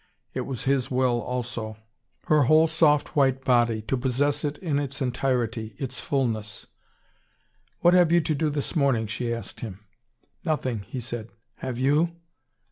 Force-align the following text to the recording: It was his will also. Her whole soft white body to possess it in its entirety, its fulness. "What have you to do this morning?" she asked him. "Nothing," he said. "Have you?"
It 0.33 0.47
was 0.47 0.63
his 0.63 0.89
will 0.89 1.21
also. 1.21 1.77
Her 2.25 2.45
whole 2.45 2.67
soft 2.67 3.15
white 3.15 3.45
body 3.45 3.83
to 3.83 3.95
possess 3.95 4.43
it 4.43 4.57
in 4.57 4.79
its 4.79 4.99
entirety, 4.99 5.75
its 5.77 5.99
fulness. 5.99 6.65
"What 7.81 7.93
have 7.93 8.11
you 8.11 8.19
to 8.21 8.33
do 8.33 8.49
this 8.49 8.75
morning?" 8.75 9.05
she 9.05 9.31
asked 9.31 9.59
him. 9.59 9.81
"Nothing," 10.43 10.79
he 10.87 11.01
said. 11.01 11.29
"Have 11.57 11.77
you?" 11.77 12.15